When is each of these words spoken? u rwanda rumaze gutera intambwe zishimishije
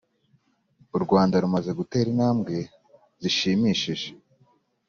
u 0.95 0.97
rwanda 1.03 1.35
rumaze 1.43 1.71
gutera 1.79 2.07
intambwe 2.13 2.55
zishimishije 3.21 4.07